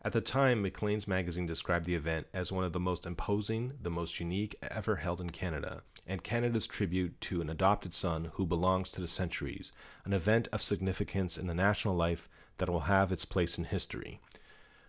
At 0.03 0.11
the 0.11 0.21
time, 0.21 0.61
Maclean's 0.61 1.07
magazine 1.07 1.45
described 1.45 1.85
the 1.85 1.95
event 1.95 2.27
as 2.33 2.51
one 2.51 2.63
of 2.63 2.73
the 2.73 2.79
most 2.79 3.05
imposing, 3.05 3.73
the 3.81 3.89
most 3.89 4.19
unique 4.19 4.55
ever 4.61 4.97
held 4.97 5.19
in 5.19 5.31
Canada, 5.31 5.81
and 6.05 6.23
Canada's 6.23 6.67
tribute 6.67 7.19
to 7.21 7.41
an 7.41 7.49
adopted 7.49 7.93
son 7.93 8.31
who 8.33 8.45
belongs 8.45 8.91
to 8.91 9.01
the 9.01 9.07
centuries, 9.07 9.71
an 10.05 10.13
event 10.13 10.47
of 10.51 10.61
significance 10.61 11.37
in 11.37 11.47
the 11.47 11.53
national 11.53 11.95
life 11.95 12.29
that 12.57 12.69
will 12.69 12.81
have 12.81 13.11
its 13.11 13.25
place 13.25 13.57
in 13.57 13.65
history. 13.65 14.19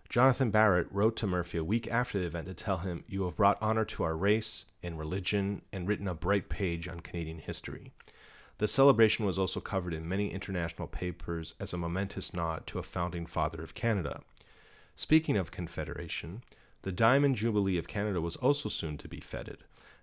Jonathan 0.09 0.51
Barrett 0.51 0.87
wrote 0.91 1.17
to 1.17 1.27
Murphy 1.27 1.59
a 1.59 1.65
week 1.65 1.87
after 1.89 2.19
the 2.19 2.25
event 2.25 2.47
to 2.47 2.55
tell 2.55 2.79
him, 2.79 3.05
You 3.07 3.25
have 3.25 3.37
brought 3.37 3.59
honor 3.61 3.85
to 3.85 4.05
our 4.05 4.17
race 4.17 4.65
and 4.83 4.99
religion 4.99 5.61
and 5.71 5.87
written 5.87 6.09
a 6.09 6.15
bright 6.15 6.49
page 6.49 6.89
on 6.89 7.01
Canadian 7.01 7.41
history. 7.41 7.93
The 8.57 8.67
celebration 8.67 9.27
was 9.27 9.39
also 9.39 9.61
covered 9.61 9.93
in 9.93 10.09
many 10.09 10.33
international 10.33 10.89
papers 10.89 11.55
as 11.61 11.75
a 11.75 11.79
momentous 11.79 12.33
nod 12.33 12.67
to 12.69 12.79
a 12.79 12.83
founding 12.83 13.27
father 13.27 13.63
of 13.63 13.75
Canada. 13.75 14.23
Speaking 14.97 15.37
of 15.37 15.51
Confederation, 15.51 16.43
the 16.83 16.91
Diamond 16.91 17.37
Jubilee 17.37 17.77
of 17.77 17.87
Canada 17.87 18.23
was 18.23 18.37
also 18.37 18.71
soon 18.71 18.97
to 18.97 19.09
be 19.09 19.21
feted. 19.21 19.59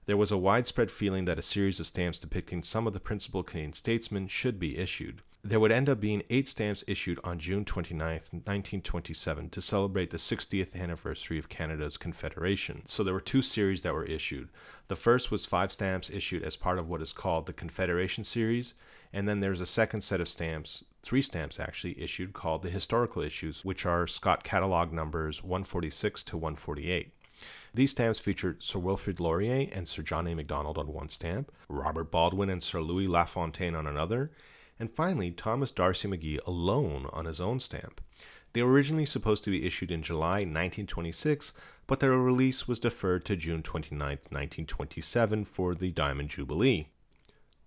There 0.05 0.15
was 0.15 0.31
a 0.31 0.37
widespread 0.37 0.91
feeling 0.91 1.25
that 1.25 1.39
a 1.39 1.41
series 1.41 1.79
of 1.79 1.87
stamps 1.87 2.19
depicting 2.19 2.61
some 2.61 2.85
of 2.85 2.93
the 2.93 2.99
principal 2.99 3.41
Canadian 3.41 3.73
statesmen 3.73 4.27
should 4.27 4.59
be 4.59 4.77
issued. 4.77 5.23
There 5.45 5.59
would 5.59 5.71
end 5.71 5.89
up 5.89 5.99
being 5.99 6.23
eight 6.31 6.47
stamps 6.47 6.83
issued 6.87 7.19
on 7.23 7.37
June 7.37 7.65
29, 7.65 7.99
1927, 7.99 9.49
to 9.51 9.61
celebrate 9.61 10.09
the 10.09 10.17
60th 10.17 10.75
anniversary 10.75 11.37
of 11.37 11.49
Canada's 11.49 11.97
Confederation. 11.97 12.81
So 12.87 13.03
there 13.03 13.13
were 13.13 13.21
two 13.21 13.43
series 13.43 13.81
that 13.81 13.93
were 13.93 14.05
issued. 14.05 14.49
The 14.87 14.95
first 14.95 15.29
was 15.29 15.45
five 15.45 15.71
stamps 15.71 16.09
issued 16.09 16.41
as 16.41 16.55
part 16.55 16.79
of 16.79 16.89
what 16.89 16.99
is 17.03 17.13
called 17.13 17.45
the 17.45 17.53
Confederation 17.53 18.23
Series, 18.23 18.73
and 19.13 19.29
then 19.29 19.39
there's 19.39 19.61
a 19.61 19.67
second 19.67 20.01
set 20.01 20.19
of 20.19 20.27
stamps, 20.27 20.83
three 21.03 21.21
stamps 21.21 21.59
actually, 21.59 22.01
issued 22.01 22.33
called 22.33 22.63
the 22.63 22.71
Historical 22.71 23.21
Issues, 23.21 23.63
which 23.63 23.85
are 23.85 24.07
Scott 24.07 24.43
Catalog 24.43 24.91
numbers 24.91 25.43
146 25.43 26.23
to 26.23 26.37
148. 26.37 27.13
These 27.71 27.91
stamps 27.91 28.17
featured 28.17 28.63
Sir 28.63 28.79
Wilfrid 28.79 29.19
Laurier 29.19 29.69
and 29.71 29.87
Sir 29.87 30.01
John 30.01 30.25
A. 30.25 30.33
Macdonald 30.33 30.79
on 30.79 30.91
one 30.91 31.09
stamp, 31.09 31.51
Robert 31.69 32.09
Baldwin 32.09 32.49
and 32.49 32.63
Sir 32.63 32.81
Louis 32.81 33.05
LaFontaine 33.05 33.75
on 33.75 33.85
another, 33.85 34.31
and 34.79 34.91
finally 34.91 35.31
Thomas 35.31 35.71
D'Arcy 35.71 36.07
McGee 36.07 36.39
alone 36.45 37.07
on 37.13 37.25
his 37.25 37.39
own 37.39 37.59
stamp. 37.59 38.01
They 38.53 38.63
were 38.63 38.71
originally 38.71 39.05
supposed 39.05 39.43
to 39.43 39.51
be 39.51 39.65
issued 39.65 39.91
in 39.91 40.01
July 40.01 40.39
1926, 40.39 41.51
but 41.87 41.99
their 41.99 42.11
release 42.11 42.67
was 42.67 42.79
deferred 42.79 43.25
to 43.25 43.35
June 43.35 43.61
29, 43.61 43.99
1927 43.99 45.45
for 45.45 45.75
the 45.75 45.91
Diamond 45.91 46.29
Jubilee. 46.29 46.87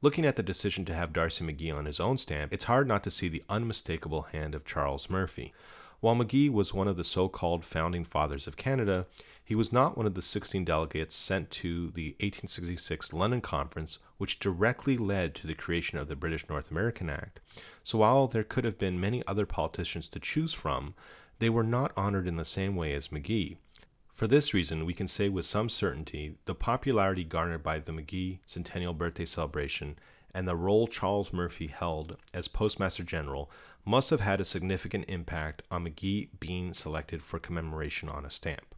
Looking 0.00 0.24
at 0.24 0.36
the 0.36 0.42
decision 0.42 0.84
to 0.86 0.94
have 0.94 1.12
D'Arcy 1.12 1.44
McGee 1.44 1.74
on 1.74 1.84
his 1.84 2.00
own 2.00 2.18
stamp, 2.18 2.52
it's 2.52 2.64
hard 2.64 2.86
not 2.88 3.04
to 3.04 3.10
see 3.10 3.28
the 3.28 3.42
unmistakable 3.48 4.22
hand 4.32 4.54
of 4.54 4.64
Charles 4.64 5.10
Murphy. 5.10 5.52
While 6.00 6.14
McGee 6.14 6.50
was 6.50 6.72
one 6.72 6.86
of 6.86 6.96
the 6.96 7.02
so 7.02 7.28
called 7.28 7.64
founding 7.64 8.04
fathers 8.04 8.46
of 8.46 8.56
Canada, 8.56 9.06
he 9.44 9.56
was 9.56 9.72
not 9.72 9.96
one 9.96 10.06
of 10.06 10.14
the 10.14 10.22
16 10.22 10.64
delegates 10.64 11.16
sent 11.16 11.50
to 11.50 11.90
the 11.90 12.10
1866 12.20 13.12
London 13.12 13.40
Conference, 13.40 13.98
which 14.16 14.38
directly 14.38 14.96
led 14.96 15.34
to 15.34 15.48
the 15.48 15.54
creation 15.54 15.98
of 15.98 16.06
the 16.06 16.14
British 16.14 16.48
North 16.48 16.70
American 16.70 17.10
Act. 17.10 17.40
So 17.82 17.98
while 17.98 18.28
there 18.28 18.44
could 18.44 18.64
have 18.64 18.78
been 18.78 19.00
many 19.00 19.26
other 19.26 19.44
politicians 19.44 20.08
to 20.10 20.20
choose 20.20 20.54
from, 20.54 20.94
they 21.40 21.50
were 21.50 21.64
not 21.64 21.92
honored 21.96 22.28
in 22.28 22.36
the 22.36 22.44
same 22.44 22.76
way 22.76 22.94
as 22.94 23.08
McGee. 23.08 23.56
For 24.12 24.28
this 24.28 24.54
reason, 24.54 24.86
we 24.86 24.94
can 24.94 25.08
say 25.08 25.28
with 25.28 25.46
some 25.46 25.68
certainty 25.68 26.36
the 26.44 26.54
popularity 26.54 27.24
garnered 27.24 27.64
by 27.64 27.80
the 27.80 27.92
McGee 27.92 28.38
centennial 28.46 28.94
birthday 28.94 29.24
celebration 29.24 29.98
and 30.34 30.46
the 30.46 30.56
role 30.56 30.86
Charles 30.86 31.32
Murphy 31.32 31.68
held 31.68 32.16
as 32.34 32.48
Postmaster 32.48 33.02
General 33.02 33.50
must 33.88 34.10
have 34.10 34.20
had 34.20 34.38
a 34.38 34.44
significant 34.44 35.06
impact 35.08 35.62
on 35.70 35.82
McGee 35.82 36.28
being 36.38 36.74
selected 36.74 37.22
for 37.22 37.38
commemoration 37.38 38.10
on 38.10 38.26
a 38.26 38.30
stamp. 38.30 38.74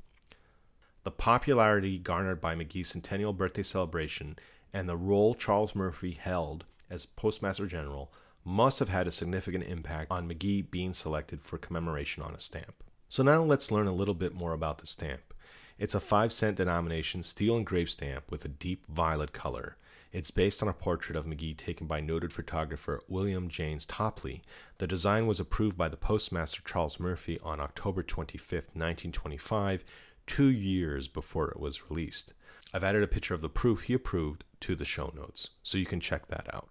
The 1.02 1.10
popularity 1.10 1.98
garnered 1.98 2.40
by 2.40 2.54
McGee's 2.54 2.90
centennial 2.90 3.32
birthday 3.32 3.64
celebration 3.64 4.38
and 4.72 4.88
the 4.88 4.96
role 4.96 5.34
Charles 5.34 5.74
Murphy 5.74 6.12
held 6.12 6.64
as 6.88 7.06
Postmaster 7.06 7.66
General 7.66 8.12
must 8.44 8.78
have 8.78 8.88
had 8.88 9.08
a 9.08 9.10
significant 9.10 9.64
impact 9.64 10.12
on 10.12 10.28
McGee 10.28 10.70
being 10.70 10.94
selected 10.94 11.42
for 11.42 11.58
commemoration 11.58 12.22
on 12.22 12.32
a 12.32 12.40
stamp. 12.40 12.84
So 13.08 13.24
now 13.24 13.42
let's 13.42 13.72
learn 13.72 13.88
a 13.88 13.92
little 13.92 14.14
bit 14.14 14.32
more 14.32 14.52
about 14.52 14.78
the 14.78 14.86
stamp. 14.86 15.34
It's 15.76 15.96
a 15.96 16.00
5 16.00 16.32
cent 16.32 16.58
denomination 16.58 17.24
steel 17.24 17.56
engraved 17.56 17.90
stamp 17.90 18.30
with 18.30 18.44
a 18.44 18.48
deep 18.48 18.86
violet 18.86 19.32
color. 19.32 19.76
It's 20.12 20.32
based 20.32 20.60
on 20.60 20.68
a 20.68 20.72
portrait 20.72 21.16
of 21.16 21.26
McGee 21.26 21.56
taken 21.56 21.86
by 21.86 22.00
noted 22.00 22.32
photographer 22.32 23.00
William 23.06 23.48
James 23.48 23.86
Topley. 23.86 24.42
The 24.78 24.88
design 24.88 25.28
was 25.28 25.38
approved 25.38 25.76
by 25.76 25.88
the 25.88 25.96
postmaster 25.96 26.62
Charles 26.64 26.98
Murphy 26.98 27.38
on 27.44 27.60
October 27.60 28.02
25, 28.02 28.52
1925, 28.52 29.84
two 30.26 30.48
years 30.48 31.06
before 31.06 31.48
it 31.50 31.60
was 31.60 31.88
released. 31.88 32.32
I've 32.74 32.82
added 32.82 33.04
a 33.04 33.08
picture 33.08 33.34
of 33.34 33.40
the 33.40 33.48
proof 33.48 33.82
he 33.82 33.94
approved 33.94 34.42
to 34.60 34.74
the 34.74 34.84
show 34.84 35.12
notes, 35.16 35.50
so 35.62 35.78
you 35.78 35.86
can 35.86 36.00
check 36.00 36.26
that 36.26 36.52
out. 36.52 36.70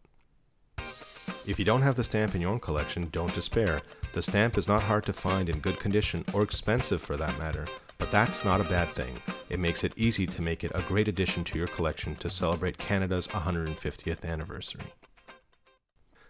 If 1.46 1.60
you 1.60 1.66
don't 1.66 1.82
have 1.82 1.96
the 1.96 2.04
stamp 2.04 2.36
in 2.36 2.42
your 2.42 2.52
own 2.52 2.60
collection, 2.60 3.08
don't 3.12 3.34
despair. 3.34 3.82
The 4.14 4.22
stamp 4.22 4.58
is 4.58 4.68
not 4.68 4.84
hard 4.84 5.06
to 5.06 5.14
find 5.14 5.48
in 5.48 5.60
good 5.60 5.80
condition 5.80 6.26
or 6.34 6.44
expensive 6.44 7.02
for 7.02 7.16
that 7.16 7.40
matter. 7.40 7.68
But 8.00 8.10
that's 8.10 8.44
not 8.44 8.62
a 8.62 8.64
bad 8.64 8.94
thing. 8.96 9.20
It 9.50 9.60
makes 9.60 9.84
it 9.84 9.94
easy 9.96 10.26
to 10.26 10.42
make 10.42 10.64
it 10.64 10.72
a 10.74 10.82
great 10.82 11.08
addition 11.08 11.44
to 11.44 11.60
your 11.60 11.68
collection 11.68 12.16
to 12.16 12.30
celebrate 12.30 12.78
Canada's 12.80 13.28
150th 13.28 14.26
anniversary. 14.26 14.94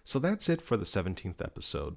So 0.04 0.18
that's 0.18 0.50
it 0.50 0.62
for 0.62 0.76
the 0.76 0.86
17th 0.86 1.42
episode. 1.42 1.96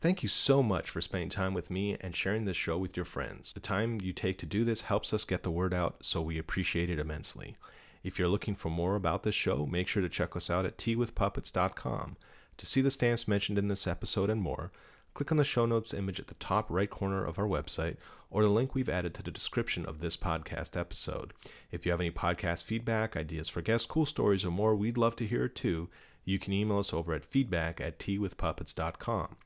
Thank 0.00 0.24
you 0.24 0.28
so 0.28 0.64
much 0.64 0.90
for 0.90 1.00
spending 1.00 1.30
time 1.30 1.54
with 1.54 1.70
me 1.70 1.96
and 2.00 2.16
sharing 2.16 2.44
this 2.44 2.56
show 2.56 2.76
with 2.76 2.96
your 2.96 3.04
friends. 3.04 3.52
The 3.52 3.60
time 3.60 4.00
you 4.02 4.12
take 4.12 4.36
to 4.38 4.46
do 4.46 4.64
this 4.64 4.80
helps 4.80 5.14
us 5.14 5.22
get 5.22 5.44
the 5.44 5.50
word 5.50 5.72
out, 5.72 6.04
so 6.04 6.20
we 6.20 6.38
appreciate 6.38 6.90
it 6.90 6.98
immensely. 6.98 7.56
If 8.02 8.18
you're 8.18 8.26
looking 8.26 8.56
for 8.56 8.68
more 8.68 8.96
about 8.96 9.22
this 9.22 9.36
show, 9.36 9.64
make 9.64 9.86
sure 9.86 10.02
to 10.02 10.08
check 10.08 10.34
us 10.34 10.50
out 10.50 10.66
at 10.66 10.76
teawithpuppets.com. 10.76 12.16
To 12.58 12.66
see 12.66 12.80
the 12.80 12.90
stamps 12.90 13.28
mentioned 13.28 13.58
in 13.58 13.68
this 13.68 13.86
episode 13.86 14.28
and 14.28 14.42
more, 14.42 14.72
click 15.14 15.30
on 15.30 15.38
the 15.38 15.44
show 15.44 15.66
notes 15.66 15.94
image 15.94 16.18
at 16.18 16.26
the 16.26 16.34
top 16.34 16.68
right 16.68 16.90
corner 16.90 17.24
of 17.24 17.38
our 17.38 17.46
website 17.46 17.96
or 18.32 18.42
the 18.42 18.48
link 18.48 18.74
we've 18.74 18.88
added 18.88 19.14
to 19.14 19.22
the 19.22 19.30
description 19.30 19.86
of 19.86 20.00
this 20.00 20.16
podcast 20.16 20.76
episode. 20.76 21.32
If 21.70 21.86
you 21.86 21.92
have 21.92 22.00
any 22.00 22.10
podcast 22.10 22.64
feedback, 22.64 23.16
ideas 23.16 23.48
for 23.48 23.60
guests, 23.60 23.86
cool 23.86 24.06
stories, 24.06 24.44
or 24.44 24.50
more, 24.50 24.74
we'd 24.74 24.98
love 24.98 25.14
to 25.16 25.26
hear 25.26 25.44
it 25.44 25.54
too. 25.54 25.88
You 26.24 26.38
can 26.38 26.52
email 26.52 26.78
us 26.78 26.92
over 26.92 27.14
at 27.14 27.24
feedback 27.24 27.80
at 27.80 27.98
teawithpuppets.com. 27.98 29.36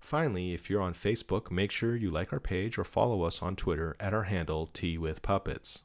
Finally, 0.00 0.54
if 0.54 0.70
you're 0.70 0.82
on 0.82 0.94
Facebook, 0.94 1.50
make 1.50 1.72
sure 1.72 1.96
you 1.96 2.10
like 2.10 2.32
our 2.32 2.40
page 2.40 2.78
or 2.78 2.84
follow 2.84 3.22
us 3.22 3.42
on 3.42 3.56
Twitter 3.56 3.96
at 3.98 4.14
our 4.14 4.24
handle 4.24 4.68
Tea 4.72 4.96
with 4.96 5.22
Puppets. 5.22 5.80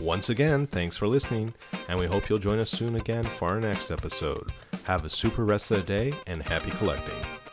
Once 0.00 0.28
again, 0.28 0.66
thanks 0.66 0.96
for 0.96 1.06
listening, 1.06 1.54
and 1.88 1.98
we 1.98 2.06
hope 2.06 2.28
you'll 2.28 2.38
join 2.38 2.58
us 2.58 2.70
soon 2.70 2.96
again 2.96 3.24
for 3.24 3.48
our 3.48 3.60
next 3.60 3.90
episode. 3.90 4.50
Have 4.84 5.04
a 5.04 5.10
super 5.10 5.44
rest 5.44 5.70
of 5.70 5.78
the 5.78 5.86
day 5.86 6.14
and 6.26 6.42
happy 6.42 6.70
collecting. 6.72 7.43